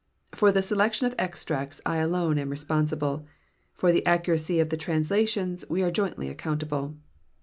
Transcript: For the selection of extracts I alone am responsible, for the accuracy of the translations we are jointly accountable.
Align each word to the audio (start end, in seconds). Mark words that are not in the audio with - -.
For 0.31 0.51
the 0.51 0.63
selection 0.63 1.05
of 1.05 1.13
extracts 1.19 1.79
I 1.85 1.97
alone 1.97 2.39
am 2.39 2.49
responsible, 2.49 3.27
for 3.71 3.91
the 3.91 4.03
accuracy 4.07 4.59
of 4.59 4.69
the 4.71 4.75
translations 4.75 5.63
we 5.69 5.83
are 5.83 5.91
jointly 5.91 6.27
accountable. 6.27 6.95